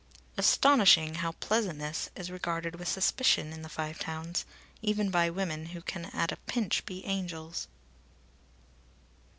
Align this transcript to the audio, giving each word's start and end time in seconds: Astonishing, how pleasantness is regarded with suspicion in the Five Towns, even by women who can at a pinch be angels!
Astonishing, 0.35 1.13
how 1.21 1.33
pleasantness 1.33 2.09
is 2.15 2.31
regarded 2.31 2.77
with 2.79 2.87
suspicion 2.87 3.53
in 3.53 3.61
the 3.61 3.69
Five 3.69 3.99
Towns, 3.99 4.45
even 4.81 5.11
by 5.11 5.29
women 5.29 5.67
who 5.77 5.81
can 5.83 6.05
at 6.05 6.31
a 6.31 6.37
pinch 6.37 6.83
be 6.87 7.05
angels! 7.05 7.67